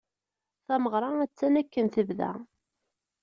[0.65, 2.31] Tameɣra attan akken tebda.